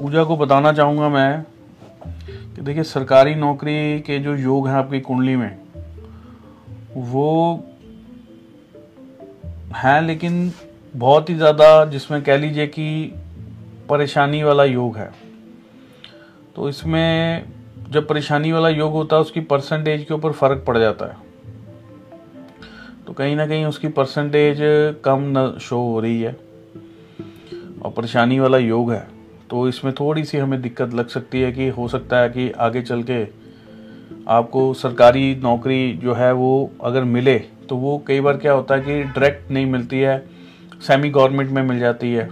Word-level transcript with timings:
पूजा 0.00 0.22
को 0.24 0.36
बताना 0.36 0.72
चाहूँगा 0.72 1.08
मैं 1.08 1.42
कि 2.54 2.62
देखिए, 2.62 2.82
सरकारी 2.82 3.34
नौकरी 3.34 4.00
के 4.00 4.18
जो 4.18 4.34
योग 4.36 4.68
हैं 4.68 4.74
आपकी 4.74 5.00
कुंडली 5.00 5.36
में, 5.36 5.58
वो 6.96 7.64
हैं, 9.76 10.00
लेकिन 10.02 10.52
बहुत 10.96 11.30
ही 11.30 11.34
ज़्यादा 11.34 11.84
जिसमें 11.84 12.22
कह 12.22 12.36
लीजिए 12.36 12.66
कि 12.66 13.12
परेशानी 13.88 14.42
वाला 14.42 14.64
योग 14.64 14.96
है। 14.96 15.10
तो 16.56 16.68
इसमें 16.68 17.44
जब 17.90 18.08
परेशानी 18.08 18.52
वाला 18.52 18.68
योग 18.68 18.92
होता 18.92 19.16
है, 19.16 19.22
उसकी 19.22 19.40
परसेंटेज 19.42 20.04
के 20.04 20.14
ऊपर 20.14 20.32
फ़र्क 20.32 20.64
पड़ 20.66 20.78
जाता 20.78 21.06
है। 21.06 21.16
तो 23.06 23.12
कहीं 23.12 23.36
ना 23.36 23.46
कहीं 23.46 23.64
उसकी 23.66 23.88
परसेंटेज 23.90 24.58
कम 25.04 25.32
न 25.38 25.58
शो 25.60 25.82
हो 25.82 26.00
रही 26.00 26.20
है, 26.22 26.36
और 27.82 27.90
परेशानी 27.90 28.38
वाला 28.38 28.58
योग 28.58 28.92
है। 28.92 29.19
तो 29.50 29.68
इसमें 29.68 29.92
थोड़ी 30.00 30.24
सी 30.24 30.38
हमें 30.38 30.60
दिक्कत 30.62 30.94
लग 30.94 31.08
सकती 31.08 31.40
है 31.40 31.52
कि 31.52 31.68
हो 31.68 31.88
सकता 31.88 32.18
है 32.18 32.28
कि 32.28 32.50
आगे 32.50 32.82
चल 32.82 33.02
के 33.02 33.22
आपको 34.28 34.74
सरकारी 34.74 35.34
नौकरी 35.42 35.92
जो 35.92 36.14
है 36.14 36.32
वो 36.32 36.70
अगर 36.84 37.04
मिले 37.04 37.38
तो 37.68 37.76
वो 37.76 38.02
कई 38.06 38.20
बार 38.20 38.36
क्या 38.36 38.52
होता 38.52 38.74
है 38.74 38.80
कि 38.80 39.02
डायरेक्ट 39.02 39.50
नहीं 39.50 39.66
मिलती 39.66 40.00
है 40.00 40.18
सेमी 40.86 41.10
गवर्नमेंट 41.10 41.50
में 41.50 41.62
मिल 41.62 41.78
जाती 41.78 42.12
है। 42.12 42.28